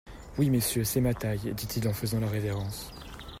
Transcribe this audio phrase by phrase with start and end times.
[0.39, 2.91] Oui, messieurs, c’est ma taille, dit-il en faisant la révérence.